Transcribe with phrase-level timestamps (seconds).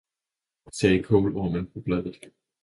[0.71, 2.19] sagde kålormen på bladet.